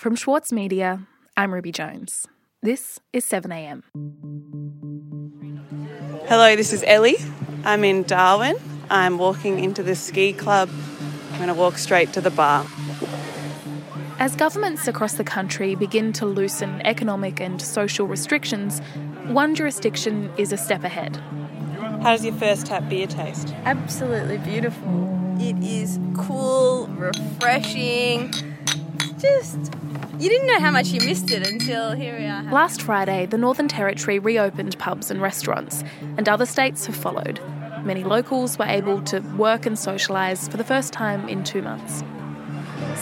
From 0.00 0.16
Schwartz 0.16 0.50
Media, 0.50 1.06
I'm 1.36 1.52
Ruby 1.52 1.72
Jones. 1.72 2.26
This 2.62 3.00
is 3.12 3.22
7am. 3.26 3.82
Hello, 6.26 6.56
this 6.56 6.72
is 6.72 6.82
Ellie. 6.86 7.18
I'm 7.66 7.84
in 7.84 8.04
Darwin. 8.04 8.56
I'm 8.88 9.18
walking 9.18 9.62
into 9.62 9.82
the 9.82 9.94
ski 9.94 10.32
club. 10.32 10.70
I'm 11.32 11.36
going 11.36 11.48
to 11.48 11.54
walk 11.54 11.76
straight 11.76 12.14
to 12.14 12.22
the 12.22 12.30
bar. 12.30 12.64
As 14.18 14.34
governments 14.36 14.88
across 14.88 15.16
the 15.16 15.24
country 15.24 15.74
begin 15.74 16.14
to 16.14 16.24
loosen 16.24 16.80
economic 16.86 17.38
and 17.38 17.60
social 17.60 18.06
restrictions, 18.06 18.80
one 19.26 19.54
jurisdiction 19.54 20.32
is 20.38 20.50
a 20.50 20.56
step 20.56 20.82
ahead. 20.82 21.16
How 22.00 22.12
does 22.12 22.24
your 22.24 22.32
first 22.36 22.64
tap 22.64 22.88
beer 22.88 23.06
taste? 23.06 23.48
Absolutely 23.66 24.38
beautiful. 24.38 25.36
It 25.38 25.62
is 25.62 26.00
cool, 26.16 26.86
refreshing. 26.86 28.32
Just, 29.18 29.74
you 30.20 30.28
didn't 30.28 30.48
know 30.48 30.60
how 30.60 30.70
much 30.70 30.88
you 30.88 31.00
missed 31.00 31.30
it 31.30 31.48
until 31.48 31.92
here 31.92 32.18
we 32.18 32.26
are. 32.26 32.42
Last 32.52 32.82
Friday, 32.82 33.24
the 33.24 33.38
Northern 33.38 33.68
Territory 33.68 34.18
reopened 34.18 34.78
pubs 34.78 35.10
and 35.10 35.22
restaurants, 35.22 35.82
and 36.18 36.28
other 36.28 36.44
states 36.44 36.84
have 36.84 36.94
followed. 36.94 37.40
Many 37.84 38.04
locals 38.04 38.58
were 38.58 38.66
able 38.66 39.00
to 39.04 39.20
work 39.38 39.64
and 39.64 39.76
socialise 39.76 40.50
for 40.50 40.58
the 40.58 40.64
first 40.64 40.92
time 40.92 41.26
in 41.26 41.42
two 41.42 41.62
months. 41.62 42.04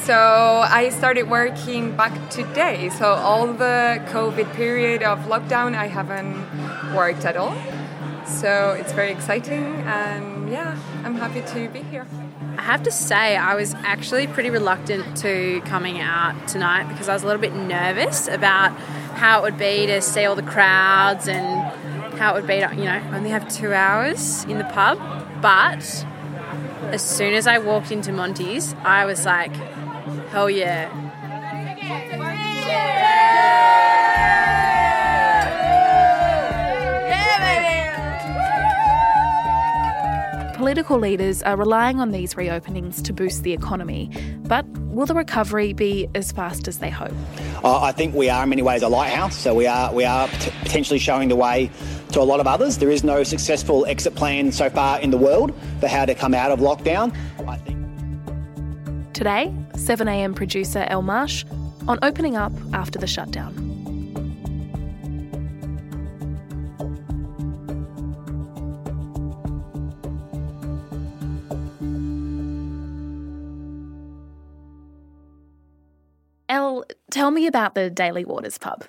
So 0.05 0.15
I 0.15 0.91
started 0.91 1.29
working 1.29 1.97
back 1.97 2.31
today. 2.31 2.89
So 2.91 3.07
all 3.15 3.49
the 3.49 4.01
COVID 4.11 4.55
period 4.55 5.03
of 5.03 5.19
lockdown, 5.27 5.75
I 5.75 5.89
haven't 5.89 6.95
worked 6.95 7.25
at 7.25 7.37
all. 7.37 7.57
So 8.27 8.77
it's 8.79 8.93
very 8.93 9.11
exciting, 9.11 9.65
and 9.87 10.49
yeah, 10.51 10.79
I'm 11.03 11.17
happy 11.17 11.41
to 11.55 11.69
be 11.71 11.81
here. 11.81 12.07
I 12.59 12.63
have 12.63 12.83
to 12.83 12.91
say, 12.91 13.37
I 13.37 13.55
was 13.55 13.73
actually 13.75 14.27
pretty 14.27 14.51
reluctant 14.51 15.17
to 15.19 15.63
coming 15.65 16.01
out 16.01 16.49
tonight 16.49 16.89
because 16.89 17.09
I 17.09 17.15
was 17.15 17.23
a 17.23 17.27
little 17.27 17.41
bit 17.41 17.55
nervous 17.55 18.27
about 18.27 18.73
how 19.17 19.39
it 19.39 19.43
would 19.43 19.59
be 19.59 19.87
to 19.87 20.03
see 20.03 20.25
all 20.25 20.35
the 20.35 20.43
crowds 20.43 21.29
and 21.29 21.45
how 22.19 22.33
it 22.33 22.41
would 22.41 22.49
be 22.49 22.59
to, 22.59 22.69
you 22.75 22.85
know, 22.85 23.01
only 23.15 23.31
have 23.31 23.49
two 23.49 23.73
hours 23.73 24.43
in 24.45 24.59
the 24.59 24.65
pub. 24.65 24.99
But 25.41 26.05
as 26.93 27.01
soon 27.01 27.33
as 27.35 27.47
I 27.47 27.59
walked 27.59 27.93
into 27.93 28.11
Monty's, 28.11 28.75
I 28.83 29.05
was 29.05 29.25
like, 29.25 29.55
hell 30.33 30.51
yeah. 30.51 30.91
Political 40.69 40.99
leaders 40.99 41.43
are 41.45 41.57
relying 41.57 41.99
on 41.99 42.11
these 42.11 42.35
reopenings 42.35 43.03
to 43.05 43.15
boost 43.15 43.43
the 43.43 43.55
economy, 43.55 44.11
but 44.43 44.69
will 44.69 45.07
the 45.07 45.15
recovery 45.15 45.73
be 45.73 46.07
as 46.15 46.31
fast 46.31 46.69
as 46.69 46.77
they 46.77 46.91
hope? 46.91 47.15
Uh, 47.65 47.81
I 47.81 47.91
think 47.93 48.15
we 48.15 48.29
are 48.29 48.43
in 48.43 48.51
many 48.51 48.61
ways 48.61 48.83
a 48.83 48.89
lighthouse, 48.89 49.35
so 49.35 49.55
we 49.55 49.67
are 49.67 49.91
we 49.95 50.05
are 50.05 50.29
potentially 50.29 50.99
showing 50.99 51.31
the 51.31 51.37
way 51.37 51.71
to 52.13 52.21
a 52.21 52.23
lot 52.23 52.39
of 52.39 52.47
others. 52.47 52.77
There 52.77 52.91
is 52.91 53.03
no 53.03 53.23
successful 53.23 53.87
exit 53.87 54.15
plan 54.15 54.53
so 54.53 54.69
far 54.69 55.01
in 55.01 55.11
the 55.11 55.17
world 55.17 55.55
for 55.81 55.89
how 55.89 56.05
to 56.05 56.15
come 56.15 56.35
out 56.35 56.51
of 56.51 56.59
lockdown. 56.59 57.17
I 57.49 57.57
think. 57.57 59.15
Today, 59.15 59.51
7am 59.73 60.37
producer 60.37 60.85
Elle 60.89 61.01
Marsh 61.01 61.47
on 61.89 61.99
opening 62.03 62.37
up 62.37 62.53
after 62.75 62.99
the 62.99 63.07
shutdown. 63.07 63.68
Elle, 76.69 76.85
tell 77.11 77.31
me 77.31 77.47
about 77.47 77.75
the 77.75 77.91
Daly 77.91 78.25
Waters 78.25 78.59
pub. 78.59 78.85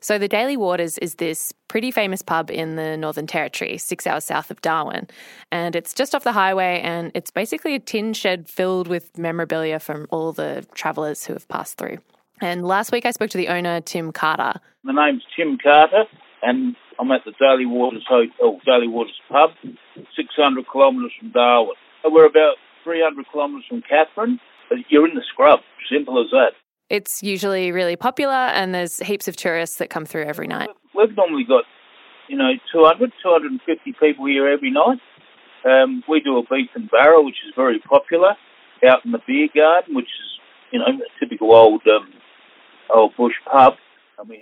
So, 0.00 0.18
the 0.18 0.28
Daly 0.28 0.58
Waters 0.58 0.98
is 0.98 1.14
this 1.14 1.50
pretty 1.68 1.90
famous 1.90 2.20
pub 2.20 2.50
in 2.50 2.76
the 2.76 2.94
Northern 2.94 3.26
Territory, 3.26 3.78
six 3.78 4.06
hours 4.06 4.26
south 4.26 4.50
of 4.50 4.60
Darwin. 4.60 5.08
And 5.50 5.74
it's 5.74 5.94
just 5.94 6.14
off 6.14 6.24
the 6.24 6.32
highway, 6.32 6.82
and 6.84 7.10
it's 7.14 7.30
basically 7.30 7.74
a 7.74 7.78
tin 7.78 8.12
shed 8.12 8.46
filled 8.46 8.86
with 8.86 9.16
memorabilia 9.16 9.78
from 9.80 10.06
all 10.10 10.32
the 10.32 10.66
travellers 10.74 11.24
who 11.24 11.32
have 11.32 11.48
passed 11.48 11.78
through. 11.78 11.98
And 12.42 12.66
last 12.66 12.92
week 12.92 13.06
I 13.06 13.12
spoke 13.12 13.30
to 13.30 13.38
the 13.38 13.48
owner, 13.48 13.80
Tim 13.80 14.12
Carter. 14.12 14.60
My 14.82 15.06
name's 15.06 15.22
Tim 15.34 15.56
Carter, 15.56 16.04
and 16.42 16.76
I'm 17.00 17.10
at 17.10 17.24
the 17.24 17.32
Daly 17.40 17.64
Waters 17.64 18.04
Hotel, 18.06 18.34
oh, 18.42 18.60
Daly 18.66 18.88
Waters 18.88 19.18
Pub, 19.30 19.50
600 20.14 20.66
kilometres 20.70 21.12
from 21.18 21.30
Darwin. 21.30 21.76
We're 22.04 22.26
about 22.26 22.56
300 22.82 23.24
kilometres 23.32 23.64
from 23.70 23.82
Katherine, 23.88 24.38
but 24.68 24.78
you're 24.90 25.08
in 25.08 25.14
the 25.14 25.24
scrub, 25.32 25.60
simple 25.88 26.22
as 26.22 26.30
that. 26.30 26.50
It's 26.90 27.22
usually 27.22 27.72
really 27.72 27.96
popular, 27.96 28.32
and 28.32 28.74
there's 28.74 28.98
heaps 28.98 29.26
of 29.26 29.36
tourists 29.36 29.76
that 29.76 29.90
come 29.90 30.04
through 30.04 30.24
every 30.24 30.46
night. 30.46 30.68
We've 30.94 31.16
normally 31.16 31.44
got, 31.44 31.64
you 32.28 32.36
know, 32.36 32.50
200, 32.72 33.12
250 33.22 33.94
people 33.98 34.26
here 34.26 34.48
every 34.48 34.70
night. 34.70 35.00
Um, 35.64 36.02
we 36.08 36.20
do 36.20 36.36
a 36.36 36.42
beef 36.42 36.70
and 36.74 36.90
barrel, 36.90 37.24
which 37.24 37.36
is 37.46 37.54
very 37.56 37.78
popular, 37.80 38.36
out 38.86 39.04
in 39.04 39.12
the 39.12 39.18
beer 39.26 39.48
garden, 39.54 39.94
which 39.94 40.04
is, 40.04 40.40
you 40.72 40.78
know, 40.78 40.86
a 40.86 41.18
typical 41.24 41.54
old 41.54 41.82
um, 41.86 42.12
old 42.94 43.16
bush 43.16 43.34
pub. 43.50 43.74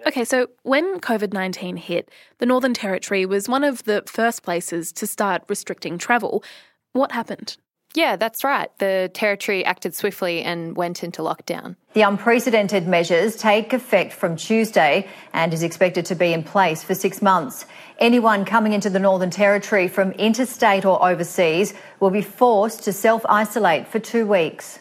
Okay, 0.07 0.25
so 0.25 0.49
when 0.65 1.01
COVID 1.01 1.33
19 1.33 1.77
hit, 1.77 2.11
the 2.39 2.47
Northern 2.47 2.75
Territory 2.75 3.25
was 3.25 3.49
one 3.49 3.65
of 3.65 3.85
the 3.85 4.03
first 4.07 4.43
places 4.43 4.93
to 4.93 5.07
start 5.07 5.45
restricting 5.49 5.97
travel. 5.97 6.45
What 6.93 7.13
happened? 7.13 7.57
Yeah, 7.95 8.17
that's 8.17 8.43
right. 8.43 8.71
The 8.79 9.11
Territory 9.13 9.65
acted 9.65 9.95
swiftly 9.95 10.43
and 10.43 10.77
went 10.77 11.05
into 11.05 11.21
lockdown. 11.21 11.77
The 11.93 12.03
unprecedented 12.03 12.89
measures 12.89 13.37
take 13.37 13.73
effect 13.73 14.15
from 14.15 14.37
Tuesday 14.37 15.09
and 15.35 15.53
is 15.53 15.63
expected 15.63 16.07
to 16.07 16.15
be 16.15 16.33
in 16.33 16.43
place 16.43 16.83
for 16.83 16.95
six 16.95 17.21
months. 17.21 17.67
Anyone 17.99 18.47
coming 18.47 18.73
into 18.73 18.89
the 18.89 18.99
Northern 18.99 19.31
Territory 19.31 19.89
from 19.89 20.13
interstate 20.13 20.87
or 20.87 21.07
overseas 21.07 21.75
will 22.01 22.11
be 22.11 22.23
forced 22.23 22.85
to 22.85 22.93
self 22.93 23.27
isolate 23.29 23.89
for 23.89 23.99
two 23.99 24.27
weeks. 24.27 24.79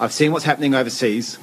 I've 0.00 0.12
seen 0.12 0.32
what's 0.32 0.44
happening 0.44 0.74
overseas, 0.74 1.38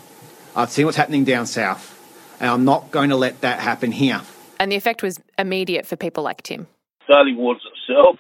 I've 0.56 0.72
seen 0.72 0.86
what's 0.86 0.98
happening 0.98 1.24
down 1.24 1.46
south, 1.46 1.92
and 2.40 2.50
I'm 2.50 2.66
not 2.66 2.90
going 2.90 3.10
to 3.10 3.16
let 3.16 3.42
that 3.42 3.60
happen 3.60 3.92
here. 3.92 4.22
And 4.60 4.72
the 4.72 4.76
effect 4.76 5.04
was 5.04 5.20
immediate 5.38 5.86
for 5.86 5.98
people 5.98 6.24
like 6.24 6.42
Tim. 6.42 6.68
Daly 7.08 7.36
Waters 7.36 7.62
itself, 7.88 8.18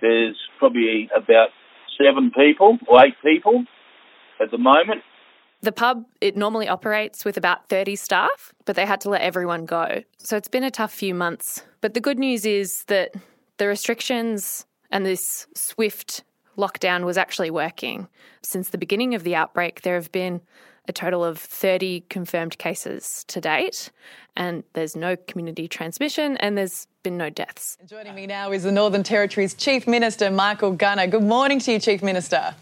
there's 0.00 0.36
probably 0.58 1.08
about 1.16 1.48
seven 2.02 2.30
people 2.30 2.78
or 2.86 3.04
eight 3.04 3.14
people 3.22 3.64
at 4.40 4.50
the 4.50 4.58
moment. 4.58 5.02
The 5.60 5.72
pub, 5.72 6.04
it 6.20 6.36
normally 6.36 6.68
operates 6.68 7.24
with 7.24 7.36
about 7.36 7.68
30 7.68 7.96
staff, 7.96 8.52
but 8.64 8.76
they 8.76 8.86
had 8.86 9.00
to 9.02 9.10
let 9.10 9.22
everyone 9.22 9.66
go. 9.66 10.02
So 10.18 10.36
it's 10.36 10.48
been 10.48 10.62
a 10.62 10.70
tough 10.70 10.92
few 10.92 11.14
months. 11.14 11.64
But 11.80 11.94
the 11.94 12.00
good 12.00 12.18
news 12.18 12.46
is 12.46 12.84
that 12.84 13.12
the 13.56 13.66
restrictions 13.66 14.66
and 14.90 15.04
this 15.04 15.48
swift 15.54 16.22
lockdown 16.56 17.04
was 17.04 17.18
actually 17.18 17.50
working. 17.50 18.08
Since 18.42 18.70
the 18.70 18.78
beginning 18.78 19.14
of 19.14 19.24
the 19.24 19.34
outbreak, 19.34 19.82
there 19.82 19.96
have 19.96 20.12
been 20.12 20.40
a 20.86 20.92
total 20.92 21.24
of 21.24 21.38
30 21.38 22.02
confirmed 22.08 22.56
cases 22.58 23.24
to 23.28 23.40
date, 23.40 23.90
and 24.36 24.64
there's 24.72 24.96
no 24.96 25.16
community 25.16 25.68
transmission 25.68 26.36
and 26.38 26.56
there's 26.56 26.86
been 27.08 27.16
no 27.16 27.30
deaths. 27.30 27.78
Joining 27.86 28.14
me 28.14 28.26
now 28.26 28.52
is 28.52 28.64
the 28.64 28.72
Northern 28.72 29.02
Territory's 29.02 29.54
Chief 29.54 29.86
Minister, 29.86 30.30
Michael 30.30 30.72
Gunner. 30.72 31.06
Good 31.06 31.22
morning 31.22 31.58
to 31.60 31.72
you, 31.72 31.78
Chief 31.78 32.02
Minister. 32.02 32.54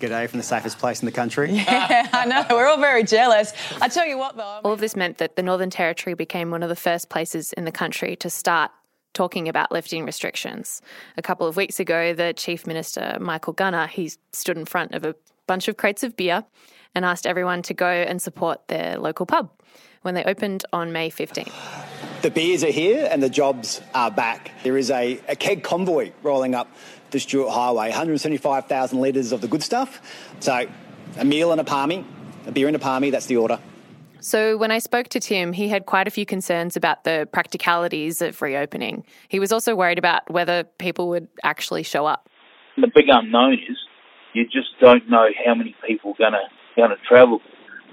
G'day 0.00 0.28
from 0.28 0.38
the 0.40 0.44
safest 0.44 0.80
place 0.80 1.00
in 1.00 1.06
the 1.06 1.12
country. 1.12 1.52
Yeah, 1.52 2.08
I 2.12 2.26
know. 2.26 2.44
We're 2.50 2.66
all 2.66 2.80
very 2.80 3.04
jealous. 3.04 3.52
I 3.80 3.86
tell 3.86 4.04
you 4.04 4.18
what, 4.18 4.36
though. 4.36 4.42
I 4.42 4.54
mean... 4.56 4.62
All 4.64 4.72
of 4.72 4.80
this 4.80 4.96
meant 4.96 5.18
that 5.18 5.36
the 5.36 5.44
Northern 5.44 5.70
Territory 5.70 6.14
became 6.14 6.50
one 6.50 6.64
of 6.64 6.68
the 6.68 6.74
first 6.74 7.08
places 7.08 7.52
in 7.52 7.66
the 7.66 7.70
country 7.70 8.16
to 8.16 8.28
start 8.28 8.72
talking 9.12 9.48
about 9.48 9.70
lifting 9.70 10.04
restrictions. 10.04 10.82
A 11.16 11.22
couple 11.22 11.46
of 11.46 11.56
weeks 11.56 11.78
ago, 11.78 12.14
the 12.14 12.32
Chief 12.32 12.66
Minister, 12.66 13.16
Michael 13.20 13.52
Gunner, 13.52 13.86
he 13.86 14.10
stood 14.32 14.58
in 14.58 14.64
front 14.64 14.92
of 14.92 15.04
a 15.04 15.14
bunch 15.46 15.68
of 15.68 15.76
crates 15.76 16.02
of 16.02 16.16
beer 16.16 16.44
and 16.96 17.04
asked 17.04 17.28
everyone 17.28 17.62
to 17.62 17.74
go 17.74 17.86
and 17.86 18.20
support 18.20 18.66
their 18.66 18.98
local 18.98 19.24
pub 19.24 19.52
when 20.02 20.14
they 20.14 20.24
opened 20.24 20.64
on 20.72 20.90
May 20.90 21.10
15th. 21.10 21.52
The 22.24 22.30
beers 22.30 22.64
are 22.64 22.70
here 22.70 23.06
and 23.12 23.22
the 23.22 23.28
jobs 23.28 23.82
are 23.94 24.10
back. 24.10 24.50
There 24.62 24.78
is 24.78 24.90
a, 24.90 25.20
a 25.28 25.36
keg 25.36 25.62
convoy 25.62 26.12
rolling 26.22 26.54
up 26.54 26.74
the 27.10 27.20
Stuart 27.20 27.50
Highway, 27.50 27.90
175,000 27.90 28.98
litres 28.98 29.30
of 29.30 29.42
the 29.42 29.46
good 29.46 29.62
stuff. 29.62 30.00
So 30.40 30.66
a 31.18 31.24
meal 31.26 31.52
and 31.52 31.60
a 31.60 31.64
palmy, 31.64 32.02
a 32.46 32.50
beer 32.50 32.66
and 32.66 32.74
a 32.74 32.78
palmy, 32.78 33.10
that's 33.10 33.26
the 33.26 33.36
order. 33.36 33.60
So, 34.20 34.56
when 34.56 34.70
I 34.70 34.78
spoke 34.78 35.08
to 35.08 35.20
Tim, 35.20 35.52
he 35.52 35.68
had 35.68 35.84
quite 35.84 36.08
a 36.08 36.10
few 36.10 36.24
concerns 36.24 36.78
about 36.78 37.04
the 37.04 37.28
practicalities 37.30 38.22
of 38.22 38.40
reopening. 38.40 39.04
He 39.28 39.38
was 39.38 39.52
also 39.52 39.76
worried 39.76 39.98
about 39.98 40.30
whether 40.30 40.64
people 40.64 41.10
would 41.10 41.28
actually 41.42 41.82
show 41.82 42.06
up. 42.06 42.30
The 42.78 42.90
big 42.94 43.04
unknown 43.08 43.52
is 43.52 43.76
you 44.32 44.44
just 44.46 44.80
don't 44.80 45.10
know 45.10 45.28
how 45.44 45.54
many 45.54 45.76
people 45.86 46.12
are 46.12 46.30
going 46.30 46.32
to 46.32 46.48
going 46.74 46.88
to 46.88 46.96
travel. 47.06 47.42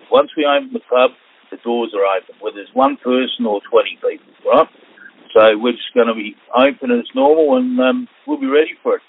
Once 0.10 0.32
we 0.38 0.46
open 0.46 0.72
the 0.72 0.80
pub, 0.80 1.12
the 1.52 1.58
doors 1.58 1.94
are 1.94 2.06
open, 2.18 2.36
whether 2.40 2.60
it's 2.60 2.74
one 2.74 2.98
person 2.98 3.46
or 3.46 3.62
20 3.70 4.00
people, 4.02 4.34
right? 4.46 4.68
So 5.34 5.58
we're 5.58 5.74
just 5.74 5.94
going 5.94 6.08
to 6.08 6.14
be 6.14 6.36
open 6.56 6.92
as 6.92 7.06
normal 7.16 7.58
and 7.58 7.80
um, 7.80 8.08
we'll 8.26 8.40
be 8.40 8.48
ready 8.48 8.74
for 8.82 8.96
it. 8.96 9.02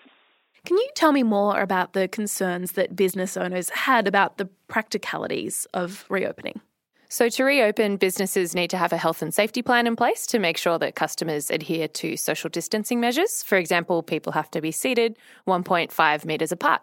Can 0.64 0.76
you 0.76 0.88
tell 0.94 1.10
me 1.10 1.24
more 1.24 1.60
about 1.60 1.92
the 1.92 2.06
concerns 2.06 2.72
that 2.72 2.94
business 2.94 3.36
owners 3.36 3.68
had 3.70 4.06
about 4.06 4.36
the 4.36 4.48
practicalities 4.68 5.66
of 5.74 6.04
reopening? 6.08 6.60
So, 7.08 7.28
to 7.28 7.44
reopen, 7.44 7.96
businesses 7.96 8.54
need 8.54 8.70
to 8.70 8.78
have 8.78 8.92
a 8.92 8.96
health 8.96 9.20
and 9.20 9.34
safety 9.34 9.60
plan 9.60 9.86
in 9.86 9.96
place 9.96 10.24
to 10.28 10.38
make 10.38 10.56
sure 10.56 10.78
that 10.78 10.94
customers 10.94 11.50
adhere 11.50 11.86
to 11.88 12.16
social 12.16 12.48
distancing 12.48 13.00
measures. 13.00 13.42
For 13.42 13.58
example, 13.58 14.02
people 14.02 14.32
have 14.32 14.50
to 14.52 14.62
be 14.62 14.70
seated 14.70 15.18
1.5 15.46 16.24
metres 16.24 16.52
apart. 16.52 16.80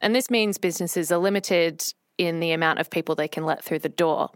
And 0.00 0.12
this 0.12 0.28
means 0.28 0.58
businesses 0.58 1.12
are 1.12 1.18
limited 1.18 1.84
in 2.18 2.40
the 2.40 2.50
amount 2.50 2.80
of 2.80 2.90
people 2.90 3.14
they 3.14 3.28
can 3.28 3.44
let 3.44 3.62
through 3.62 3.78
the 3.78 3.88
door. 3.88 4.30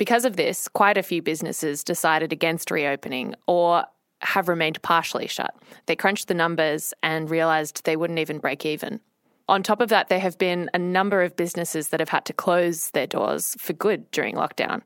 Because 0.00 0.24
of 0.24 0.36
this, 0.36 0.66
quite 0.66 0.96
a 0.96 1.02
few 1.02 1.20
businesses 1.20 1.84
decided 1.84 2.32
against 2.32 2.70
reopening 2.70 3.34
or 3.46 3.84
have 4.22 4.48
remained 4.48 4.80
partially 4.80 5.26
shut. 5.26 5.54
They 5.84 5.94
crunched 5.94 6.26
the 6.26 6.32
numbers 6.32 6.94
and 7.02 7.28
realised 7.28 7.84
they 7.84 7.96
wouldn't 7.96 8.18
even 8.18 8.38
break 8.38 8.64
even. 8.64 9.00
On 9.46 9.62
top 9.62 9.82
of 9.82 9.90
that, 9.90 10.08
there 10.08 10.18
have 10.18 10.38
been 10.38 10.70
a 10.72 10.78
number 10.78 11.20
of 11.22 11.36
businesses 11.36 11.88
that 11.88 12.00
have 12.00 12.08
had 12.08 12.24
to 12.24 12.32
close 12.32 12.92
their 12.92 13.06
doors 13.06 13.54
for 13.58 13.74
good 13.74 14.10
during 14.10 14.36
lockdown. 14.36 14.80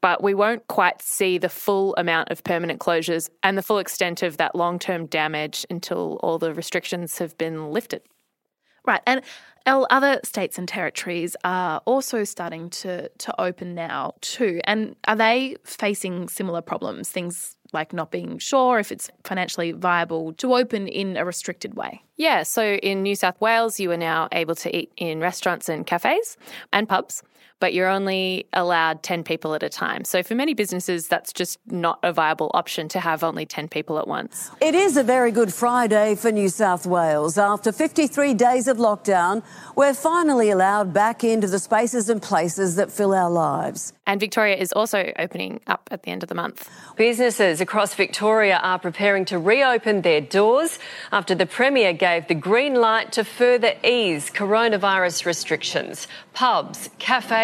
But 0.00 0.22
we 0.22 0.32
won't 0.32 0.64
quite 0.68 1.02
see 1.02 1.38
the 1.38 1.48
full 1.48 1.96
amount 1.96 2.30
of 2.30 2.44
permanent 2.44 2.78
closures 2.78 3.30
and 3.42 3.58
the 3.58 3.62
full 3.62 3.80
extent 3.80 4.22
of 4.22 4.36
that 4.36 4.54
long 4.54 4.78
term 4.78 5.06
damage 5.06 5.66
until 5.70 6.20
all 6.22 6.38
the 6.38 6.54
restrictions 6.54 7.18
have 7.18 7.36
been 7.36 7.72
lifted. 7.72 8.02
Right. 8.84 9.00
And 9.06 9.22
other 9.66 10.20
states 10.24 10.58
and 10.58 10.66
territories 10.66 11.36
are 11.44 11.80
also 11.84 12.24
starting 12.24 12.68
to, 12.70 13.08
to 13.08 13.40
open 13.40 13.74
now 13.74 14.14
too. 14.20 14.60
And 14.64 14.96
are 15.06 15.16
they 15.16 15.56
facing 15.64 16.28
similar 16.28 16.60
problems? 16.60 17.08
Things 17.08 17.56
like 17.72 17.92
not 17.92 18.10
being 18.10 18.38
sure 18.38 18.78
if 18.78 18.92
it's 18.92 19.10
financially 19.24 19.72
viable 19.72 20.34
to 20.34 20.54
open 20.54 20.88
in 20.88 21.16
a 21.16 21.24
restricted 21.24 21.74
way? 21.74 22.02
Yeah, 22.16 22.42
so 22.42 22.74
in 22.74 23.02
New 23.02 23.14
South 23.14 23.40
Wales, 23.40 23.80
you 23.80 23.90
are 23.92 23.96
now 23.96 24.28
able 24.32 24.54
to 24.56 24.76
eat 24.76 24.92
in 24.96 25.20
restaurants 25.20 25.68
and 25.68 25.86
cafes 25.86 26.36
and 26.72 26.88
pubs 26.88 27.22
but 27.62 27.74
you're 27.74 27.86
only 27.88 28.44
allowed 28.52 29.04
10 29.04 29.22
people 29.22 29.54
at 29.54 29.62
a 29.62 29.68
time. 29.68 30.04
So 30.04 30.24
for 30.24 30.34
many 30.34 30.52
businesses, 30.52 31.06
that's 31.06 31.32
just 31.32 31.60
not 31.64 32.00
a 32.02 32.12
viable 32.12 32.50
option 32.54 32.88
to 32.88 32.98
have 32.98 33.22
only 33.22 33.46
10 33.46 33.68
people 33.68 34.00
at 34.00 34.08
once. 34.08 34.50
It 34.60 34.74
is 34.74 34.96
a 34.96 35.04
very 35.04 35.30
good 35.30 35.54
Friday 35.54 36.16
for 36.16 36.32
New 36.32 36.48
South 36.48 36.86
Wales. 36.86 37.38
After 37.38 37.70
53 37.70 38.34
days 38.34 38.66
of 38.66 38.78
lockdown, 38.78 39.44
we're 39.76 39.94
finally 39.94 40.50
allowed 40.50 40.92
back 40.92 41.22
into 41.22 41.46
the 41.46 41.60
spaces 41.60 42.08
and 42.08 42.20
places 42.20 42.74
that 42.74 42.90
fill 42.90 43.14
our 43.14 43.30
lives. 43.30 43.92
And 44.08 44.18
Victoria 44.18 44.56
is 44.56 44.72
also 44.72 45.12
opening 45.16 45.60
up 45.68 45.88
at 45.92 46.02
the 46.02 46.10
end 46.10 46.24
of 46.24 46.28
the 46.28 46.34
month. 46.34 46.68
Businesses 46.96 47.60
across 47.60 47.94
Victoria 47.94 48.56
are 48.56 48.80
preparing 48.80 49.24
to 49.26 49.38
reopen 49.38 50.02
their 50.02 50.20
doors 50.20 50.80
after 51.12 51.36
the 51.36 51.46
Premier 51.46 51.92
gave 51.92 52.26
the 52.26 52.34
green 52.34 52.74
light 52.74 53.12
to 53.12 53.22
further 53.22 53.74
ease 53.84 54.30
coronavirus 54.30 55.24
restrictions. 55.24 56.08
Pubs, 56.34 56.90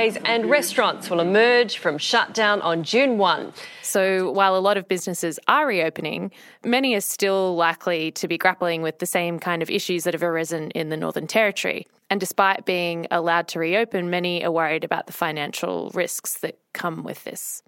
cafes, 0.08 0.22
and 0.25 0.50
restaurants 0.50 1.10
will 1.10 1.20
emerge 1.20 1.78
from 1.78 1.99
shutdown 1.99 2.60
on 2.62 2.82
June 2.82 3.19
1. 3.19 3.52
So, 3.82 4.31
while 4.31 4.56
a 4.56 4.60
lot 4.60 4.76
of 4.76 4.88
businesses 4.88 5.38
are 5.49 5.66
reopening, 5.66 6.31
many 6.64 6.94
are 6.94 7.00
still 7.00 7.56
likely 7.56 8.10
to 8.12 8.28
be 8.28 8.38
grappling 8.38 8.82
with 8.82 8.99
the 8.99 9.06
same 9.06 9.38
kind 9.38 9.62
of 9.62 9.70
issues 9.70 10.05
that 10.05 10.14
have 10.14 10.22
arisen 10.22 10.70
in 10.72 10.88
the 10.88 10.96
Northern 10.96 11.26
Territory. 11.26 11.87
And 12.10 12.20
despite 12.20 12.64
being 12.64 13.06
allowed 13.10 13.49
to 13.49 13.58
reopen, 13.58 14.10
many 14.10 14.44
are 14.44 14.50
worried 14.50 14.84
about 14.84 15.06
the 15.06 15.12
financial 15.12 15.90
risks 15.94 16.38
that 16.38 16.58
come 16.72 17.02
with 17.02 17.25
this. 17.25 17.62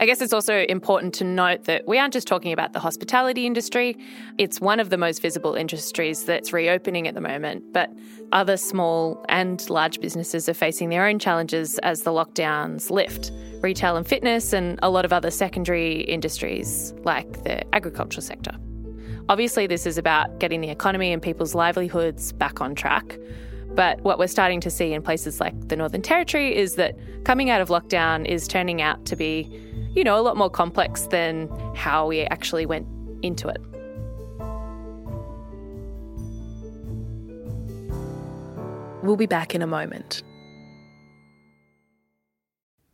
I 0.00 0.06
guess 0.06 0.20
it's 0.20 0.32
also 0.32 0.64
important 0.68 1.12
to 1.14 1.24
note 1.24 1.64
that 1.64 1.88
we 1.88 1.98
aren't 1.98 2.12
just 2.12 2.28
talking 2.28 2.52
about 2.52 2.72
the 2.72 2.78
hospitality 2.78 3.46
industry. 3.46 3.96
It's 4.38 4.60
one 4.60 4.78
of 4.78 4.90
the 4.90 4.96
most 4.96 5.20
visible 5.20 5.54
industries 5.54 6.24
that's 6.24 6.52
reopening 6.52 7.08
at 7.08 7.14
the 7.14 7.20
moment, 7.20 7.72
but 7.72 7.90
other 8.30 8.56
small 8.56 9.24
and 9.28 9.68
large 9.68 10.00
businesses 10.00 10.48
are 10.48 10.54
facing 10.54 10.90
their 10.90 11.04
own 11.04 11.18
challenges 11.18 11.78
as 11.78 12.02
the 12.02 12.12
lockdowns 12.12 12.90
lift. 12.90 13.32
Retail 13.60 13.96
and 13.96 14.06
fitness, 14.06 14.52
and 14.52 14.78
a 14.84 14.88
lot 14.88 15.04
of 15.04 15.12
other 15.12 15.32
secondary 15.32 16.02
industries 16.02 16.94
like 17.02 17.42
the 17.42 17.74
agricultural 17.74 18.22
sector. 18.22 18.52
Obviously, 19.28 19.66
this 19.66 19.84
is 19.84 19.98
about 19.98 20.38
getting 20.38 20.60
the 20.60 20.70
economy 20.70 21.12
and 21.12 21.20
people's 21.20 21.56
livelihoods 21.56 22.32
back 22.32 22.60
on 22.60 22.76
track. 22.76 23.18
But 23.74 24.00
what 24.02 24.18
we're 24.18 24.28
starting 24.28 24.60
to 24.60 24.70
see 24.70 24.92
in 24.92 25.02
places 25.02 25.40
like 25.40 25.68
the 25.68 25.76
Northern 25.76 26.02
Territory 26.02 26.56
is 26.56 26.76
that 26.76 26.96
coming 27.24 27.50
out 27.50 27.60
of 27.60 27.68
lockdown 27.68 28.26
is 28.26 28.46
turning 28.46 28.80
out 28.80 29.04
to 29.06 29.16
be, 29.16 29.50
you 29.98 30.04
know, 30.04 30.16
a 30.16 30.22
lot 30.22 30.36
more 30.36 30.48
complex 30.48 31.08
than 31.08 31.48
how 31.74 32.06
we 32.06 32.20
actually 32.20 32.64
went 32.64 32.86
into 33.20 33.48
it. 33.48 33.60
We'll 39.02 39.16
be 39.16 39.26
back 39.26 39.56
in 39.56 39.62
a 39.62 39.66
moment. 39.66 40.22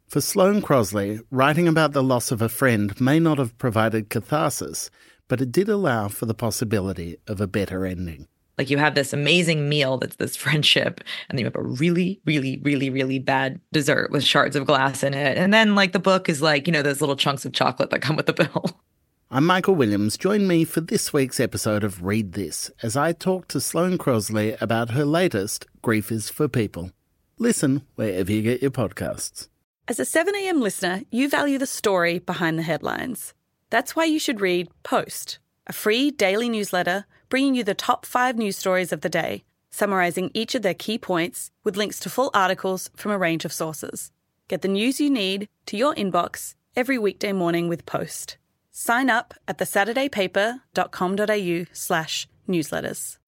For 0.08 0.22
Sloane 0.22 0.62
Crosley, 0.62 1.20
writing 1.30 1.68
about 1.68 1.92
the 1.92 2.02
loss 2.02 2.30
of 2.30 2.40
a 2.40 2.48
friend 2.48 2.98
may 2.98 3.20
not 3.20 3.36
have 3.36 3.58
provided 3.58 4.08
catharsis, 4.08 4.90
but 5.28 5.42
it 5.42 5.52
did 5.52 5.68
allow 5.68 6.08
for 6.08 6.24
the 6.24 6.32
possibility 6.32 7.18
of 7.26 7.38
a 7.38 7.46
better 7.46 7.84
ending. 7.84 8.28
Like 8.58 8.70
you 8.70 8.78
have 8.78 8.94
this 8.94 9.12
amazing 9.12 9.68
meal 9.68 9.98
that's 9.98 10.16
this 10.16 10.36
friendship, 10.36 11.00
and 11.28 11.38
then 11.38 11.40
you 11.40 11.46
have 11.46 11.56
a 11.56 11.62
really, 11.62 12.20
really, 12.24 12.60
really, 12.62 12.90
really 12.90 13.18
bad 13.18 13.60
dessert 13.72 14.10
with 14.10 14.24
shards 14.24 14.56
of 14.56 14.66
glass 14.66 15.02
in 15.02 15.14
it. 15.14 15.36
And 15.36 15.52
then, 15.52 15.74
like, 15.74 15.92
the 15.92 15.98
book 15.98 16.28
is 16.28 16.40
like, 16.40 16.66
you 16.66 16.72
know, 16.72 16.82
those 16.82 17.00
little 17.00 17.16
chunks 17.16 17.44
of 17.44 17.52
chocolate 17.52 17.90
that 17.90 18.02
come 18.02 18.16
with 18.16 18.26
the 18.26 18.32
bill. 18.32 18.64
I'm 19.30 19.46
Michael 19.46 19.74
Williams. 19.74 20.16
Join 20.16 20.46
me 20.46 20.64
for 20.64 20.80
this 20.80 21.12
week's 21.12 21.40
episode 21.40 21.82
of 21.82 22.04
Read 22.04 22.34
This 22.34 22.70
as 22.82 22.96
I 22.96 23.12
talk 23.12 23.48
to 23.48 23.60
Sloane 23.60 23.98
Crosley 23.98 24.60
about 24.62 24.90
her 24.90 25.04
latest, 25.04 25.66
Grief 25.82 26.12
is 26.12 26.30
for 26.30 26.46
People. 26.46 26.92
Listen 27.38 27.82
wherever 27.96 28.30
you 28.30 28.42
get 28.42 28.62
your 28.62 28.70
podcasts. 28.70 29.48
As 29.88 29.98
a 29.98 30.04
7am 30.04 30.60
listener, 30.60 31.02
you 31.10 31.28
value 31.28 31.58
the 31.58 31.66
story 31.66 32.20
behind 32.20 32.58
the 32.58 32.62
headlines. 32.62 33.34
That's 33.70 33.96
why 33.96 34.04
you 34.04 34.20
should 34.20 34.40
read 34.40 34.68
Post, 34.84 35.40
a 35.66 35.72
free 35.72 36.12
daily 36.12 36.48
newsletter 36.48 37.06
bringing 37.34 37.56
you 37.56 37.64
the 37.64 37.74
top 37.74 38.06
five 38.06 38.36
news 38.36 38.56
stories 38.56 38.92
of 38.92 39.00
the 39.00 39.08
day, 39.08 39.42
summarising 39.68 40.30
each 40.34 40.54
of 40.54 40.62
their 40.62 40.72
key 40.72 40.96
points 40.96 41.50
with 41.64 41.76
links 41.76 41.98
to 41.98 42.08
full 42.08 42.30
articles 42.32 42.88
from 42.94 43.10
a 43.10 43.18
range 43.18 43.44
of 43.44 43.52
sources. 43.52 44.12
Get 44.46 44.62
the 44.62 44.68
news 44.68 45.00
you 45.00 45.10
need 45.10 45.48
to 45.66 45.76
your 45.76 45.96
inbox 45.96 46.54
every 46.76 46.96
weekday 46.96 47.32
morning 47.32 47.66
with 47.66 47.86
Post. 47.86 48.36
Sign 48.70 49.10
up 49.10 49.34
at 49.48 49.58
thesaturdaypaper.com.au 49.58 51.64
slash 51.72 52.28
newsletters. 52.48 53.18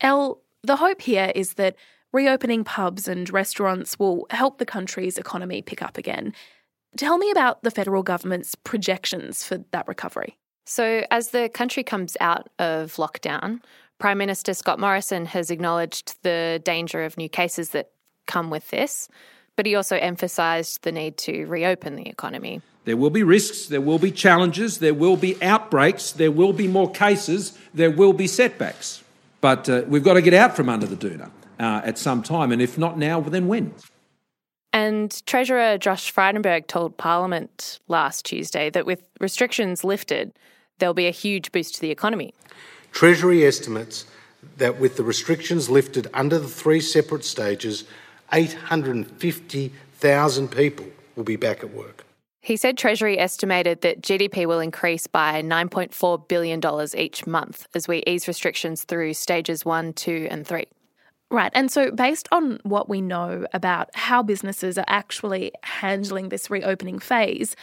Elle, 0.00 0.40
the 0.64 0.78
hope 0.78 1.02
here 1.02 1.30
is 1.36 1.54
that 1.54 1.76
reopening 2.12 2.64
pubs 2.64 3.06
and 3.06 3.30
restaurants 3.30 4.00
will 4.00 4.26
help 4.30 4.58
the 4.58 4.66
country's 4.66 5.16
economy 5.16 5.62
pick 5.62 5.80
up 5.80 5.96
again. 5.96 6.34
Tell 6.96 7.18
me 7.18 7.30
about 7.30 7.62
the 7.62 7.70
federal 7.70 8.02
government's 8.02 8.56
projections 8.56 9.44
for 9.44 9.58
that 9.70 9.86
recovery. 9.86 10.38
So, 10.64 11.04
as 11.10 11.30
the 11.30 11.48
country 11.48 11.82
comes 11.82 12.16
out 12.20 12.48
of 12.58 12.94
lockdown, 12.94 13.60
Prime 13.98 14.18
Minister 14.18 14.54
Scott 14.54 14.78
Morrison 14.78 15.26
has 15.26 15.50
acknowledged 15.50 16.22
the 16.22 16.60
danger 16.64 17.04
of 17.04 17.16
new 17.16 17.28
cases 17.28 17.70
that 17.70 17.90
come 18.26 18.50
with 18.50 18.70
this, 18.70 19.08
but 19.56 19.66
he 19.66 19.74
also 19.74 19.96
emphasised 19.96 20.82
the 20.82 20.92
need 20.92 21.16
to 21.18 21.46
reopen 21.46 21.96
the 21.96 22.08
economy. 22.08 22.62
There 22.84 22.96
will 22.96 23.10
be 23.10 23.22
risks, 23.22 23.66
there 23.66 23.80
will 23.80 23.98
be 23.98 24.10
challenges, 24.10 24.78
there 24.78 24.94
will 24.94 25.16
be 25.16 25.40
outbreaks, 25.42 26.12
there 26.12 26.32
will 26.32 26.52
be 26.52 26.66
more 26.66 26.90
cases, 26.90 27.56
there 27.72 27.90
will 27.90 28.12
be 28.12 28.26
setbacks. 28.26 29.02
But 29.40 29.68
uh, 29.68 29.82
we've 29.86 30.02
got 30.02 30.14
to 30.14 30.22
get 30.22 30.34
out 30.34 30.56
from 30.56 30.68
under 30.68 30.86
the 30.86 30.96
doona 30.96 31.30
uh, 31.60 31.82
at 31.84 31.98
some 31.98 32.22
time, 32.22 32.50
and 32.50 32.60
if 32.60 32.78
not 32.78 32.98
now, 32.98 33.20
then 33.20 33.46
when? 33.46 33.74
And 34.72 35.24
Treasurer 35.26 35.76
Josh 35.78 36.12
Frydenberg 36.12 36.66
told 36.66 36.96
Parliament 36.96 37.78
last 37.88 38.24
Tuesday 38.24 38.70
that 38.70 38.86
with 38.86 39.02
restrictions 39.20 39.84
lifted, 39.84 40.32
there'll 40.82 40.94
be 40.94 41.06
a 41.06 41.12
huge 41.12 41.52
boost 41.52 41.76
to 41.76 41.80
the 41.80 41.92
economy. 41.92 42.34
Treasury 42.90 43.44
estimates 43.44 44.04
that 44.56 44.80
with 44.80 44.96
the 44.96 45.04
restrictions 45.04 45.70
lifted 45.70 46.08
under 46.12 46.40
the 46.40 46.48
three 46.48 46.80
separate 46.80 47.24
stages, 47.24 47.84
850,000 48.32 50.48
people 50.48 50.86
will 51.14 51.22
be 51.22 51.36
back 51.36 51.62
at 51.62 51.72
work. 51.72 52.04
He 52.40 52.56
said 52.56 52.76
Treasury 52.76 53.16
estimated 53.16 53.82
that 53.82 54.02
GDP 54.02 54.46
will 54.46 54.58
increase 54.58 55.06
by 55.06 55.40
$9.4 55.40 56.26
billion 56.26 56.60
each 56.96 57.28
month 57.28 57.68
as 57.76 57.86
we 57.86 58.02
ease 58.04 58.26
restrictions 58.26 58.82
through 58.82 59.14
stages 59.14 59.64
one, 59.64 59.92
two, 59.92 60.26
and 60.32 60.44
three. 60.44 60.66
Right. 61.30 61.52
And 61.54 61.70
so, 61.70 61.92
based 61.92 62.26
on 62.32 62.58
what 62.64 62.88
we 62.88 63.00
know 63.00 63.46
about 63.54 63.90
how 63.94 64.24
businesses 64.24 64.76
are 64.76 64.84
actually 64.88 65.52
handling 65.62 66.30
this 66.30 66.50
reopening 66.50 66.98
phase, 66.98 67.54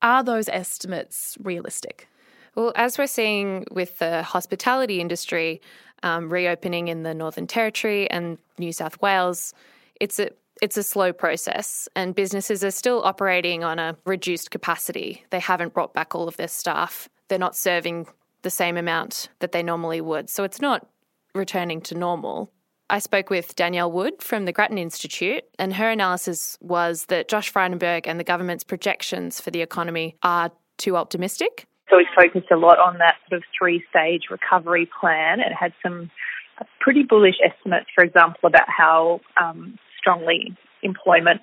are 0.00 0.22
those 0.22 0.48
estimates 0.48 1.36
realistic? 1.42 2.06
Well, 2.54 2.72
as 2.76 2.98
we're 2.98 3.06
seeing 3.06 3.64
with 3.70 3.98
the 3.98 4.22
hospitality 4.22 5.00
industry 5.00 5.60
um, 6.02 6.30
reopening 6.30 6.88
in 6.88 7.02
the 7.02 7.14
Northern 7.14 7.46
Territory 7.46 8.10
and 8.10 8.38
New 8.58 8.72
South 8.72 9.00
Wales, 9.00 9.54
it's 10.00 10.18
a 10.18 10.30
it's 10.60 10.76
a 10.76 10.82
slow 10.82 11.12
process, 11.12 11.88
and 11.96 12.14
businesses 12.14 12.62
are 12.62 12.70
still 12.70 13.02
operating 13.04 13.64
on 13.64 13.80
a 13.80 13.96
reduced 14.04 14.50
capacity. 14.50 15.24
They 15.30 15.40
haven't 15.40 15.74
brought 15.74 15.92
back 15.92 16.14
all 16.14 16.28
of 16.28 16.36
their 16.36 16.46
staff. 16.46 17.08
They're 17.28 17.38
not 17.38 17.56
serving 17.56 18.06
the 18.42 18.50
same 18.50 18.76
amount 18.76 19.28
that 19.40 19.52
they 19.52 19.62
normally 19.62 20.00
would. 20.00 20.30
So 20.30 20.44
it's 20.44 20.60
not 20.60 20.86
returning 21.34 21.80
to 21.82 21.96
normal. 21.96 22.52
I 22.90 22.98
spoke 22.98 23.30
with 23.30 23.56
Danielle 23.56 23.90
Wood 23.90 24.22
from 24.22 24.44
the 24.44 24.52
Grattan 24.52 24.78
Institute, 24.78 25.42
and 25.58 25.74
her 25.74 25.90
analysis 25.90 26.58
was 26.60 27.06
that 27.06 27.28
Josh 27.28 27.52
Frydenberg 27.52 28.06
and 28.06 28.20
the 28.20 28.24
government's 28.24 28.64
projections 28.64 29.40
for 29.40 29.50
the 29.50 29.62
economy 29.62 30.16
are 30.22 30.52
too 30.76 30.96
optimistic. 30.96 31.66
So 31.92 31.98
we 31.98 32.06
focused 32.16 32.50
a 32.50 32.56
lot 32.56 32.78
on 32.78 32.96
that 32.98 33.16
sort 33.28 33.42
of 33.42 33.44
three 33.56 33.84
stage 33.90 34.22
recovery 34.30 34.88
plan. 34.98 35.40
It 35.40 35.52
had 35.52 35.74
some 35.82 36.10
pretty 36.80 37.02
bullish 37.02 37.34
estimates, 37.44 37.86
for 37.94 38.02
example, 38.02 38.46
about 38.46 38.66
how 38.66 39.20
um, 39.38 39.78
strongly 39.98 40.56
employment 40.82 41.42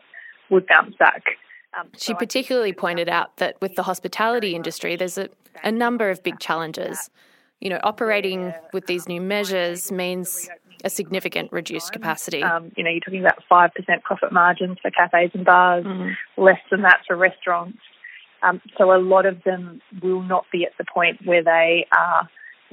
would 0.49 0.65
bounce 0.65 0.95
back. 0.97 1.23
Um, 1.79 1.89
she 1.95 2.15
particularly 2.15 2.73
pointed 2.73 3.09
out 3.09 3.37
that 3.37 3.61
with 3.61 3.75
the 3.75 3.83
hospitality 3.83 4.55
industry, 4.55 4.95
there's 4.95 5.19
a, 5.19 5.29
a 5.63 5.71
number 5.71 6.09
of 6.09 6.23
big 6.23 6.39
challenges. 6.39 7.11
You 7.61 7.69
know, 7.69 7.79
operating 7.83 8.51
with 8.73 8.87
these 8.87 9.07
new 9.07 9.21
measures 9.21 9.91
means 9.91 10.49
a 10.83 10.89
significant 10.89 11.51
reduced 11.51 11.93
capacity. 11.93 12.41
Um, 12.41 12.71
you 12.75 12.83
know, 12.83 12.89
you're 12.89 13.01
talking 13.01 13.19
about 13.19 13.43
5% 13.51 14.01
profit 14.01 14.31
margins 14.31 14.79
for 14.81 14.89
cafes 14.89 15.29
and 15.35 15.45
bars, 15.45 15.85
mm-hmm. 15.85 16.41
less 16.41 16.59
than 16.71 16.81
that 16.81 17.01
for 17.05 17.15
restaurants. 17.15 17.77
Um, 18.43 18.61
so 18.77 18.93
a 18.93 18.99
lot 18.99 19.25
of 19.25 19.43
them 19.43 19.81
will 20.01 20.21
not 20.21 20.45
be 20.51 20.65
at 20.65 20.71
the 20.77 20.85
point 20.85 21.19
where 21.25 21.43
they 21.43 21.87
are 21.97 22.29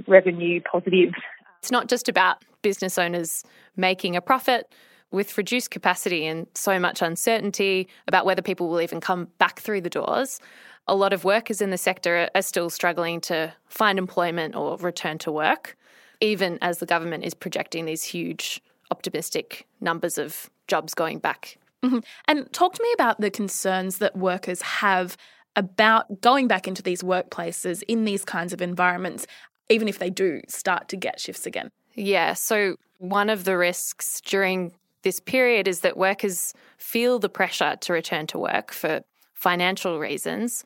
revenue 0.06 0.60
positive. 0.60 1.14
It's 1.58 1.70
not 1.70 1.88
just 1.88 2.08
about 2.08 2.44
business 2.62 2.98
owners 2.98 3.42
making 3.76 4.16
a 4.16 4.20
profit 4.20 4.72
with 5.10 5.36
reduced 5.38 5.70
capacity 5.70 6.26
and 6.26 6.46
so 6.54 6.78
much 6.78 7.00
uncertainty 7.00 7.88
about 8.08 8.26
whether 8.26 8.42
people 8.42 8.68
will 8.68 8.80
even 8.80 9.00
come 9.00 9.28
back 9.38 9.60
through 9.60 9.80
the 9.80 9.90
doors. 9.90 10.40
A 10.88 10.94
lot 10.94 11.12
of 11.12 11.24
workers 11.24 11.60
in 11.60 11.70
the 11.70 11.78
sector 11.78 12.28
are 12.34 12.42
still 12.42 12.70
struggling 12.70 13.20
to 13.22 13.52
find 13.68 13.98
employment 13.98 14.54
or 14.54 14.76
return 14.76 15.18
to 15.18 15.32
work 15.32 15.76
even 16.20 16.58
as 16.62 16.78
the 16.78 16.86
government 16.86 17.24
is 17.24 17.34
projecting 17.34 17.84
these 17.84 18.04
huge 18.04 18.62
optimistic 18.90 19.66
numbers 19.80 20.18
of 20.18 20.50
jobs 20.68 20.94
going 20.94 21.18
back. 21.18 21.58
Mm-hmm. 21.82 21.98
And 22.26 22.52
talk 22.52 22.74
to 22.74 22.82
me 22.82 22.88
about 22.94 23.20
the 23.20 23.30
concerns 23.30 23.98
that 23.98 24.16
workers 24.16 24.62
have 24.62 25.16
about 25.56 26.20
going 26.20 26.46
back 26.46 26.68
into 26.68 26.82
these 26.82 27.02
workplaces 27.02 27.82
in 27.88 28.04
these 28.04 28.24
kinds 28.24 28.52
of 28.52 28.62
environments, 28.62 29.26
even 29.68 29.88
if 29.88 29.98
they 29.98 30.10
do 30.10 30.40
start 30.48 30.88
to 30.88 30.96
get 30.96 31.18
shifts 31.18 31.46
again. 31.46 31.70
Yeah, 31.94 32.34
so 32.34 32.76
one 32.98 33.30
of 33.30 33.44
the 33.44 33.56
risks 33.56 34.20
during 34.20 34.72
this 35.02 35.18
period 35.18 35.66
is 35.66 35.80
that 35.80 35.96
workers 35.96 36.52
feel 36.78 37.18
the 37.18 37.28
pressure 37.28 37.76
to 37.80 37.92
return 37.92 38.26
to 38.28 38.38
work 38.38 38.72
for 38.72 39.00
financial 39.34 39.98
reasons, 39.98 40.64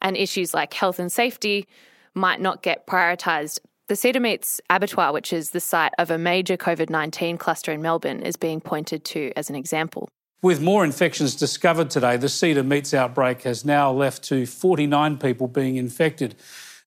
and 0.00 0.16
issues 0.16 0.52
like 0.52 0.74
health 0.74 0.98
and 0.98 1.12
safety 1.12 1.66
might 2.14 2.40
not 2.40 2.62
get 2.62 2.86
prioritised 2.86 3.60
the 3.88 3.96
Cedar 3.96 4.38
abattoir, 4.70 5.12
which 5.12 5.34
is 5.34 5.50
the 5.50 5.60
site 5.60 5.92
of 5.98 6.10
a 6.10 6.16
major 6.16 6.56
COVID 6.56 6.88
19 6.88 7.36
cluster 7.36 7.72
in 7.72 7.82
Melbourne, 7.82 8.22
is 8.22 8.36
being 8.36 8.60
pointed 8.60 9.04
to 9.04 9.32
as 9.36 9.50
an 9.50 9.56
example. 9.56 10.08
With 10.42 10.60
more 10.60 10.84
infections 10.84 11.36
discovered 11.36 11.88
today, 11.88 12.16
the 12.16 12.28
Cedar 12.28 12.64
Meats 12.64 12.92
outbreak 12.92 13.42
has 13.42 13.64
now 13.64 13.92
left 13.92 14.24
to 14.24 14.44
49 14.44 15.18
people 15.18 15.46
being 15.46 15.76
infected. 15.76 16.34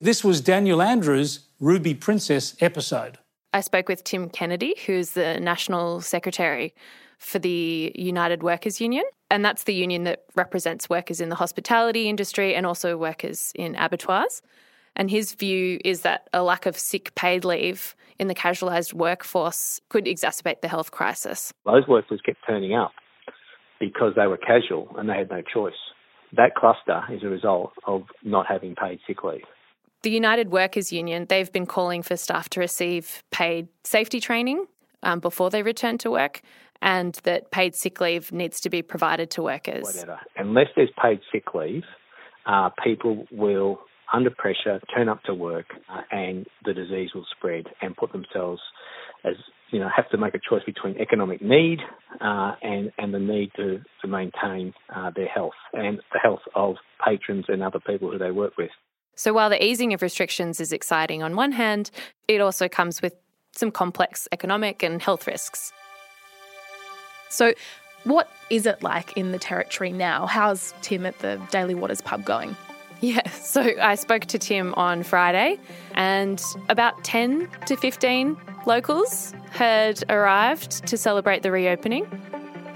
This 0.01 0.25
was 0.25 0.41
Daniel 0.41 0.81
Andrews' 0.81 1.47
Ruby 1.61 1.93
Princess 1.93 2.57
episode. 2.59 3.17
I 3.53 3.61
spoke 3.61 3.87
with 3.87 4.03
Tim 4.03 4.27
Kennedy, 4.27 4.75
who's 4.85 5.11
the 5.11 5.39
National 5.39 6.01
Secretary 6.01 6.75
for 7.17 7.39
the 7.39 7.93
United 7.95 8.43
Workers 8.43 8.81
Union. 8.81 9.05
And 9.31 9.45
that's 9.45 9.63
the 9.63 9.73
union 9.73 10.03
that 10.03 10.25
represents 10.35 10.89
workers 10.89 11.21
in 11.21 11.29
the 11.29 11.35
hospitality 11.35 12.09
industry 12.09 12.55
and 12.55 12.65
also 12.65 12.97
workers 12.97 13.53
in 13.55 13.75
abattoirs. 13.75 14.41
And 14.97 15.09
his 15.09 15.33
view 15.33 15.79
is 15.85 16.01
that 16.01 16.27
a 16.33 16.43
lack 16.43 16.65
of 16.65 16.77
sick 16.77 17.15
paid 17.15 17.45
leave 17.45 17.95
in 18.19 18.27
the 18.27 18.35
casualised 18.35 18.93
workforce 18.93 19.79
could 19.87 20.07
exacerbate 20.07 20.59
the 20.59 20.67
health 20.67 20.91
crisis. 20.91 21.53
Those 21.65 21.87
workers 21.87 22.19
kept 22.25 22.39
turning 22.45 22.73
up 22.73 22.91
because 23.79 24.13
they 24.15 24.27
were 24.27 24.37
casual 24.37 24.93
and 24.97 25.09
they 25.09 25.17
had 25.17 25.29
no 25.29 25.41
choice. 25.41 25.73
That 26.35 26.55
cluster 26.55 27.03
is 27.11 27.23
a 27.23 27.27
result 27.27 27.73
of 27.85 28.03
not 28.23 28.45
having 28.47 28.75
paid 28.75 28.99
sick 29.07 29.23
leave. 29.23 29.43
The 30.03 30.11
United 30.11 30.51
Workers 30.51 30.91
Union, 30.91 31.25
they've 31.29 31.51
been 31.51 31.65
calling 31.65 32.03
for 32.03 32.15
staff 32.15 32.49
to 32.49 32.59
receive 32.59 33.23
paid 33.31 33.67
safety 33.83 34.19
training 34.19 34.65
um, 35.01 35.19
before 35.19 35.49
they 35.49 35.63
return 35.63 35.97
to 35.99 36.11
work 36.11 36.41
and 36.81 37.15
that 37.23 37.51
paid 37.51 37.75
sick 37.75 37.99
leave 38.01 38.31
needs 38.31 38.59
to 38.61 38.69
be 38.69 38.81
provided 38.81 39.31
to 39.31 39.41
workers. 39.41 39.83
Whatever. 39.83 40.19
Unless 40.37 40.67
there's 40.75 40.89
paid 41.01 41.19
sick 41.31 41.53
leave, 41.53 41.83
uh, 42.45 42.69
people 42.83 43.25
will 43.31 43.79
under 44.13 44.29
pressure, 44.29 44.79
turn 44.95 45.09
up 45.09 45.23
to 45.23 45.33
work, 45.33 45.65
uh, 45.89 46.01
and 46.11 46.45
the 46.63 46.73
disease 46.73 47.09
will 47.15 47.25
spread 47.35 47.65
and 47.81 47.97
put 47.97 48.11
themselves 48.11 48.61
as 49.25 49.35
you 49.71 49.79
know 49.79 49.89
have 49.93 50.09
to 50.09 50.17
make 50.17 50.33
a 50.35 50.39
choice 50.39 50.63
between 50.65 50.97
economic 50.97 51.41
need 51.41 51.79
uh, 52.21 52.53
and 52.61 52.91
and 52.97 53.13
the 53.13 53.19
need 53.19 53.51
to 53.55 53.81
to 54.01 54.07
maintain 54.07 54.73
uh, 54.95 55.11
their 55.15 55.27
health 55.27 55.53
and 55.73 55.99
the 56.13 56.19
health 56.19 56.41
of 56.55 56.75
patrons 57.03 57.45
and 57.47 57.63
other 57.63 57.79
people 57.79 58.11
who 58.11 58.17
they 58.17 58.31
work 58.31 58.57
with. 58.57 58.71
So 59.15 59.33
while 59.33 59.49
the 59.49 59.63
easing 59.63 59.93
of 59.93 60.01
restrictions 60.01 60.59
is 60.59 60.73
exciting 60.73 61.23
on 61.23 61.35
one 61.35 61.53
hand, 61.53 61.89
it 62.27 62.41
also 62.41 62.67
comes 62.67 63.01
with 63.01 63.15
some 63.53 63.71
complex 63.71 64.27
economic 64.31 64.83
and 64.83 65.01
health 65.01 65.25
risks. 65.25 65.71
So, 67.29 67.53
what 68.03 68.29
is 68.49 68.65
it 68.65 68.83
like 68.83 69.17
in 69.17 69.31
the 69.31 69.39
territory 69.39 69.91
now? 69.91 70.27
How's 70.27 70.73
Tim 70.81 71.05
at 71.05 71.17
the 71.19 71.41
Daly 71.49 71.73
Waters 71.73 72.01
pub 72.01 72.23
going? 72.23 72.55
Yeah, 73.05 73.29
so 73.29 73.61
I 73.79 73.93
spoke 73.93 74.25
to 74.25 74.39
Tim 74.39 74.73
on 74.73 75.03
Friday, 75.03 75.59
and 75.93 76.41
about 76.69 77.03
10 77.03 77.47
to 77.67 77.75
15 77.77 78.35
locals 78.65 79.31
had 79.51 80.03
arrived 80.09 80.87
to 80.87 80.97
celebrate 80.97 81.43
the 81.43 81.51
reopening. 81.51 82.07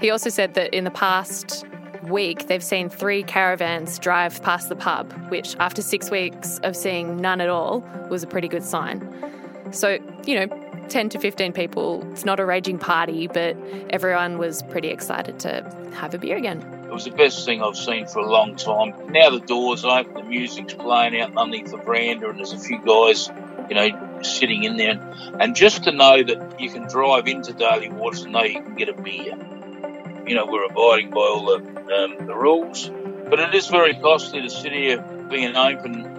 He 0.00 0.08
also 0.10 0.30
said 0.30 0.54
that 0.54 0.72
in 0.72 0.84
the 0.84 0.90
past 0.92 1.64
week, 2.04 2.46
they've 2.46 2.62
seen 2.62 2.88
three 2.88 3.24
caravans 3.24 3.98
drive 3.98 4.40
past 4.42 4.68
the 4.68 4.76
pub, 4.76 5.12
which, 5.30 5.56
after 5.56 5.82
six 5.82 6.12
weeks 6.12 6.58
of 6.62 6.76
seeing 6.76 7.16
none 7.16 7.40
at 7.40 7.48
all, 7.48 7.80
was 8.08 8.22
a 8.22 8.28
pretty 8.28 8.46
good 8.46 8.62
sign. 8.62 9.00
So, 9.72 9.98
you 10.26 10.34
know, 10.34 10.70
10 10.88 11.08
to 11.10 11.18
15 11.18 11.52
people, 11.52 12.06
it's 12.10 12.24
not 12.24 12.40
a 12.40 12.44
raging 12.44 12.78
party, 12.78 13.28
but 13.28 13.56
everyone 13.90 14.38
was 14.38 14.62
pretty 14.62 14.88
excited 14.88 15.38
to 15.40 15.90
have 15.94 16.14
a 16.14 16.18
beer 16.18 16.36
again. 16.36 16.60
It 16.84 16.92
was 16.92 17.04
the 17.04 17.12
best 17.12 17.44
thing 17.44 17.62
I've 17.62 17.76
seen 17.76 18.06
for 18.06 18.18
a 18.18 18.28
long 18.28 18.56
time. 18.56 18.94
Now 19.12 19.30
the 19.30 19.38
doors 19.38 19.84
open, 19.84 20.14
the 20.14 20.22
music's 20.24 20.74
playing 20.74 21.20
out 21.20 21.36
underneath 21.36 21.70
the 21.70 21.76
veranda, 21.76 22.28
and 22.28 22.38
there's 22.38 22.52
a 22.52 22.58
few 22.58 22.84
guys, 22.84 23.30
you 23.68 23.76
know, 23.76 24.22
sitting 24.22 24.64
in 24.64 24.76
there. 24.76 25.00
And 25.38 25.54
just 25.54 25.84
to 25.84 25.92
know 25.92 26.22
that 26.22 26.60
you 26.60 26.68
can 26.68 26.88
drive 26.88 27.28
into 27.28 27.52
Daly 27.52 27.88
Waters 27.90 28.22
and 28.22 28.32
know 28.32 28.42
you 28.42 28.60
can 28.60 28.74
get 28.74 28.88
a 28.88 29.00
beer. 29.00 29.36
You 30.26 30.34
know, 30.34 30.46
we're 30.46 30.64
abiding 30.64 31.10
by 31.10 31.20
all 31.20 31.46
the, 31.46 31.56
um, 31.58 32.26
the 32.26 32.34
rules. 32.34 32.90
But 33.28 33.38
it 33.38 33.54
is 33.54 33.68
very 33.68 33.94
costly 33.94 34.42
to 34.42 34.50
sit 34.50 34.72
here 34.72 35.00
being 35.30 35.54
open 35.54 36.09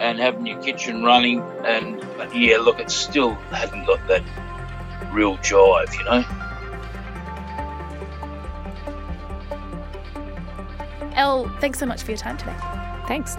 and 0.00 0.18
having 0.18 0.46
your 0.46 0.60
kitchen 0.62 1.04
running. 1.04 1.40
And 1.64 2.00
but 2.16 2.34
yeah, 2.34 2.56
look, 2.56 2.80
it 2.80 2.90
still 2.90 3.34
hasn't 3.52 3.86
got 3.86 4.04
that 4.08 4.22
real 5.12 5.36
jive, 5.38 5.96
you 5.96 6.04
know. 6.04 6.24
Elle, 11.14 11.48
thanks 11.60 11.78
so 11.78 11.86
much 11.86 12.02
for 12.02 12.12
your 12.12 12.18
time 12.18 12.38
today. 12.38 12.56
Thanks. 13.06 13.36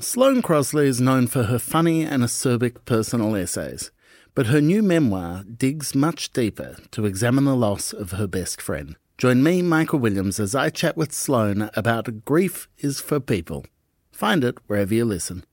Sloane 0.00 0.42
Crosley 0.42 0.86
is 0.86 1.00
known 1.00 1.26
for 1.26 1.44
her 1.44 1.58
funny 1.58 2.02
and 2.02 2.22
acerbic 2.22 2.84
personal 2.84 3.34
essays, 3.34 3.90
but 4.34 4.46
her 4.46 4.60
new 4.60 4.82
memoir 4.82 5.44
digs 5.44 5.94
much 5.94 6.32
deeper 6.32 6.76
to 6.90 7.06
examine 7.06 7.44
the 7.44 7.56
loss 7.56 7.92
of 7.92 8.12
her 8.12 8.26
best 8.26 8.60
friend. 8.60 8.96
Join 9.18 9.42
me, 9.42 9.62
Michael 9.62 9.98
Williams, 9.98 10.40
as 10.40 10.54
I 10.54 10.70
chat 10.70 10.96
with 10.96 11.12
Sloane 11.12 11.70
about 11.74 12.24
Grief 12.24 12.68
is 12.78 13.00
for 13.00 13.20
People. 13.20 13.66
Find 14.10 14.42
it 14.42 14.58
wherever 14.66 14.94
you 14.94 15.04
listen. 15.04 15.44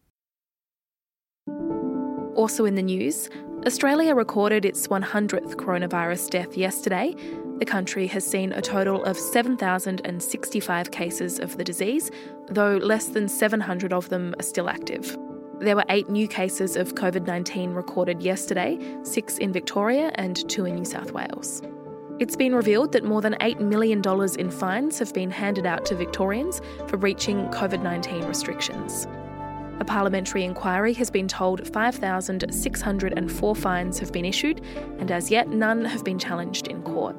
Also 2.36 2.66
in 2.66 2.76
the 2.76 2.82
news, 2.82 3.30
Australia 3.68 4.16
recorded 4.16 4.64
its 4.64 4.88
100th 4.88 5.56
coronavirus 5.56 6.30
death 6.30 6.56
yesterday. 6.56 7.14
The 7.58 7.66
country 7.66 8.08
has 8.08 8.26
seen 8.26 8.54
a 8.54 8.62
total 8.62 9.04
of 9.04 9.18
7,065 9.18 10.92
cases 10.92 11.40
of 11.40 11.58
the 11.58 11.64
disease, 11.66 12.10
though 12.48 12.78
less 12.78 13.08
than 13.08 13.28
700 13.28 13.92
of 13.92 14.08
them 14.08 14.34
are 14.40 14.44
still 14.44 14.70
active. 14.70 15.18
There 15.60 15.76
were 15.76 15.84
eight 15.90 16.08
new 16.08 16.26
cases 16.26 16.78
of 16.78 16.96
COVID 16.96 17.28
19 17.28 17.74
recorded 17.74 18.24
yesterday, 18.24 18.80
six 19.04 19.38
in 19.38 19.52
Victoria 19.52 20.10
and 20.16 20.48
two 20.50 20.64
in 20.64 20.76
New 20.76 20.86
South 20.86 21.12
Wales. 21.12 21.62
It's 22.18 22.38
been 22.38 22.56
revealed 22.56 22.94
that 22.94 23.04
more 23.04 23.20
than 23.20 23.34
$8 23.42 23.60
million 23.60 24.02
in 24.40 24.52
fines 24.52 25.00
have 25.00 25.14
been 25.14 25.30
handed 25.30 25.66
out 25.66 25.86
to 25.88 25.96
Victorians 25.96 26.62
for 26.88 26.96
breaching 26.96 27.46
COVID 27.50 27.84
19 27.84 28.24
restrictions. 28.24 29.06
A 29.82 29.86
parliamentary 29.86 30.46
inquiry 30.46 30.94
has 30.94 31.10
been 31.10 31.28
told 31.28 31.68
5,604 31.68 33.56
fines 33.56 34.00
have 34.00 34.14
been 34.14 34.26
issued, 34.26 34.62
and 35.00 35.12
as 35.12 35.30
yet, 35.30 35.50
none 35.50 35.84
have 35.84 36.06
been 36.06 36.20
challenged 36.20 36.68
in 36.70 36.82
court. 36.84 37.18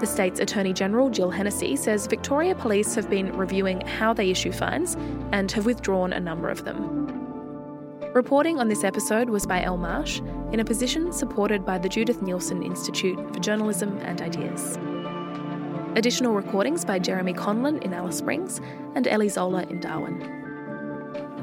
The 0.00 0.06
state's 0.06 0.40
Attorney 0.40 0.72
General, 0.72 1.10
Jill 1.10 1.30
Hennessy, 1.30 1.76
says 1.76 2.06
Victoria 2.06 2.54
Police 2.54 2.94
have 2.94 3.10
been 3.10 3.36
reviewing 3.36 3.82
how 3.82 4.14
they 4.14 4.30
issue 4.30 4.50
fines 4.50 4.96
and 5.32 5.52
have 5.52 5.66
withdrawn 5.66 6.14
a 6.14 6.20
number 6.20 6.48
of 6.48 6.64
them. 6.64 7.09
Reporting 8.14 8.58
on 8.58 8.66
this 8.66 8.82
episode 8.82 9.30
was 9.30 9.46
by 9.46 9.62
Elle 9.62 9.76
Marsh, 9.76 10.18
in 10.50 10.58
a 10.58 10.64
position 10.64 11.12
supported 11.12 11.64
by 11.64 11.78
the 11.78 11.88
Judith 11.88 12.20
Neilson 12.20 12.64
Institute 12.64 13.16
for 13.32 13.38
Journalism 13.38 13.98
and 13.98 14.20
Ideas. 14.20 14.80
Additional 15.94 16.34
recordings 16.34 16.84
by 16.84 16.98
Jeremy 16.98 17.32
Conlon 17.32 17.80
in 17.82 17.94
Alice 17.94 18.18
Springs 18.18 18.60
and 18.96 19.06
Ellie 19.06 19.28
Zola 19.28 19.62
in 19.62 19.78
Darwin. 19.78 20.20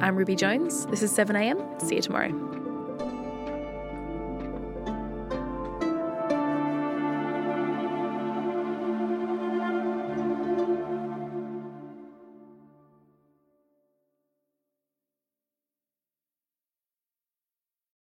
I'm 0.01 0.17
Ruby 0.17 0.36
Jones. 0.36 0.86
This 0.88 1.01
is 1.01 1.17
7am. 1.17 1.81
See 1.81 1.95
you 1.95 2.01
tomorrow. 2.01 2.66